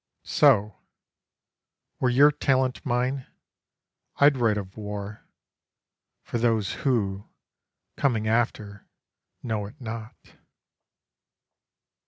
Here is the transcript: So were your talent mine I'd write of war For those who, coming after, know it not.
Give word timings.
So 0.23 0.79
were 1.99 2.09
your 2.09 2.31
talent 2.31 2.83
mine 2.83 3.27
I'd 4.15 4.35
write 4.35 4.57
of 4.57 4.75
war 4.75 5.27
For 6.23 6.39
those 6.39 6.73
who, 6.81 7.29
coming 7.97 8.27
after, 8.27 8.87
know 9.43 9.67
it 9.67 9.79
not. 9.79 10.17